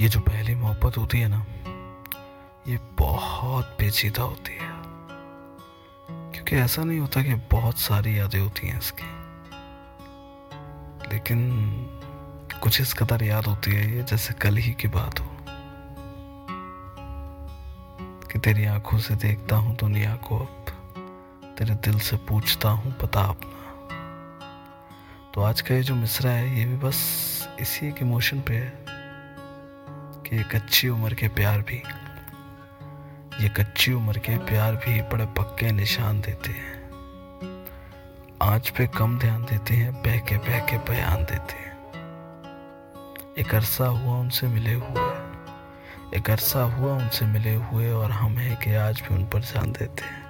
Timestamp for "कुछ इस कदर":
12.62-13.22